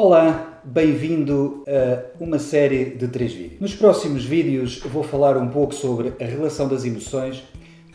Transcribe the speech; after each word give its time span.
Olá, 0.00 0.62
bem-vindo 0.62 1.64
a 1.66 2.22
uma 2.22 2.38
série 2.38 2.84
de 2.84 3.08
três 3.08 3.32
vídeos. 3.32 3.60
Nos 3.60 3.74
próximos 3.74 4.24
vídeos 4.24 4.78
vou 4.78 5.02
falar 5.02 5.36
um 5.36 5.48
pouco 5.48 5.74
sobre 5.74 6.12
a 6.20 6.24
relação 6.24 6.68
das 6.68 6.84
emoções 6.84 7.42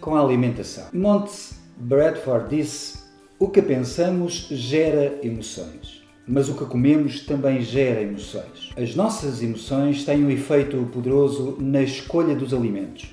com 0.02 0.14
a 0.14 0.22
alimentação. 0.22 0.84
Montes 0.92 1.62
Bradford 1.78 2.54
disse: 2.54 3.00
O 3.40 3.48
que 3.48 3.62
pensamos 3.62 4.50
gera 4.52 5.18
emoções, 5.24 6.04
mas 6.28 6.50
o 6.50 6.56
que 6.56 6.66
comemos 6.66 7.22
também 7.22 7.62
gera 7.62 8.02
emoções. 8.02 8.72
As 8.76 8.94
nossas 8.98 9.42
emoções 9.42 10.04
têm 10.04 10.26
um 10.26 10.30
efeito 10.30 10.86
poderoso 10.92 11.56
na 11.58 11.82
escolha 11.82 12.36
dos 12.36 12.54
alimentos 12.54 13.12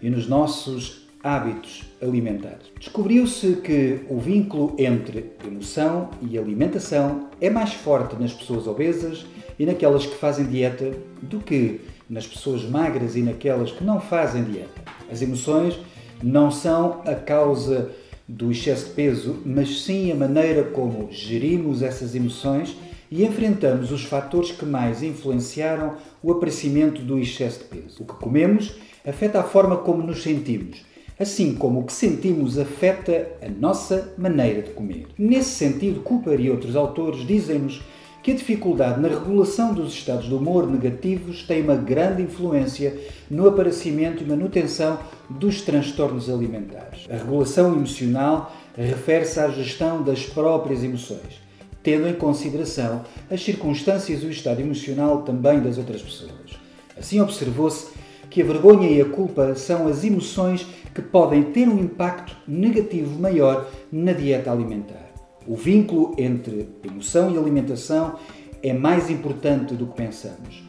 e 0.00 0.08
nos 0.08 0.26
nossos 0.26 0.99
hábitos 1.22 1.84
alimentares. 2.00 2.70
Descobriu-se 2.78 3.56
que 3.56 4.00
o 4.08 4.18
vínculo 4.18 4.74
entre 4.78 5.32
emoção 5.46 6.10
e 6.22 6.38
alimentação 6.38 7.28
é 7.40 7.50
mais 7.50 7.74
forte 7.74 8.16
nas 8.16 8.32
pessoas 8.32 8.66
obesas 8.66 9.26
e 9.58 9.66
naquelas 9.66 10.06
que 10.06 10.14
fazem 10.16 10.46
dieta 10.46 10.92
do 11.20 11.40
que 11.40 11.80
nas 12.08 12.26
pessoas 12.26 12.64
magras 12.64 13.16
e 13.16 13.22
naquelas 13.22 13.70
que 13.70 13.84
não 13.84 14.00
fazem 14.00 14.44
dieta. 14.44 14.80
As 15.10 15.20
emoções 15.20 15.78
não 16.22 16.50
são 16.50 17.02
a 17.04 17.14
causa 17.14 17.90
do 18.26 18.50
excesso 18.50 18.86
de 18.86 18.92
peso, 18.92 19.42
mas 19.44 19.82
sim 19.82 20.10
a 20.10 20.14
maneira 20.14 20.64
como 20.64 21.08
gerimos 21.10 21.82
essas 21.82 22.14
emoções 22.14 22.76
e 23.10 23.24
enfrentamos 23.24 23.90
os 23.90 24.04
fatores 24.04 24.52
que 24.52 24.64
mais 24.64 25.02
influenciaram 25.02 25.96
o 26.22 26.30
aparecimento 26.30 27.02
do 27.02 27.18
excesso 27.18 27.58
de 27.58 27.64
peso. 27.64 28.02
O 28.02 28.06
que 28.06 28.14
comemos 28.14 28.76
afeta 29.04 29.40
a 29.40 29.42
forma 29.42 29.78
como 29.78 30.02
nos 30.02 30.22
sentimos 30.22 30.89
assim 31.20 31.54
como 31.54 31.80
o 31.80 31.84
que 31.84 31.92
sentimos 31.92 32.58
afeta 32.58 33.28
a 33.42 33.48
nossa 33.48 34.14
maneira 34.16 34.62
de 34.62 34.70
comer. 34.70 35.06
Nesse 35.18 35.50
sentido, 35.50 36.00
Cooper 36.00 36.40
e 36.40 36.50
outros 36.50 36.74
autores 36.74 37.26
dizem-nos 37.26 37.82
que 38.22 38.32
a 38.32 38.34
dificuldade 38.34 39.00
na 39.00 39.08
regulação 39.08 39.74
dos 39.74 39.92
estados 39.92 40.26
de 40.26 40.34
humor 40.34 40.66
negativos 40.66 41.42
tem 41.42 41.62
uma 41.62 41.76
grande 41.76 42.22
influência 42.22 42.98
no 43.30 43.46
aparecimento 43.46 44.22
e 44.22 44.26
manutenção 44.26 44.98
dos 45.28 45.60
transtornos 45.60 46.30
alimentares. 46.30 47.06
A 47.10 47.16
regulação 47.16 47.74
emocional 47.74 48.54
refere-se 48.74 49.38
à 49.40 49.48
gestão 49.48 50.02
das 50.02 50.24
próprias 50.24 50.82
emoções, 50.82 51.40
tendo 51.82 52.08
em 52.08 52.14
consideração 52.14 53.04
as 53.30 53.42
circunstâncias 53.42 54.22
e 54.22 54.26
o 54.26 54.30
estado 54.30 54.60
emocional 54.60 55.22
também 55.22 55.60
das 55.60 55.76
outras 55.76 56.00
pessoas. 56.00 56.58
Assim 56.98 57.20
observou-se 57.20 57.88
que 58.30 58.40
a 58.40 58.44
vergonha 58.44 58.88
e 58.88 59.00
a 59.00 59.04
culpa 59.04 59.54
são 59.56 59.88
as 59.88 60.04
emoções 60.04 60.66
que 60.94 61.02
podem 61.02 61.42
ter 61.42 61.68
um 61.68 61.78
impacto 61.78 62.36
negativo 62.46 63.20
maior 63.20 63.68
na 63.90 64.12
dieta 64.12 64.50
alimentar. 64.50 65.10
O 65.46 65.56
vínculo 65.56 66.14
entre 66.16 66.68
emoção 66.84 67.30
e 67.30 67.36
alimentação 67.36 68.16
é 68.62 68.72
mais 68.72 69.10
importante 69.10 69.74
do 69.74 69.86
que 69.86 69.96
pensamos. 69.96 70.62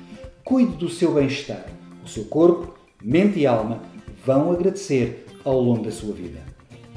Cuide 0.43 0.75
do 0.77 0.89
seu 0.89 1.13
bem-estar. 1.13 1.65
O 2.03 2.07
seu 2.07 2.25
corpo, 2.25 2.73
mente 3.01 3.39
e 3.39 3.45
alma 3.45 3.81
vão 4.25 4.51
agradecer 4.51 5.25
ao 5.43 5.59
longo 5.59 5.83
da 5.83 5.91
sua 5.91 6.13
vida. 6.13 6.39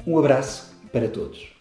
Um 0.05 0.17
abraço 0.17 0.75
para 0.91 1.07
todos. 1.07 1.54